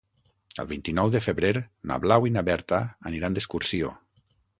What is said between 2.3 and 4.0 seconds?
na Berta aniran d'excursió.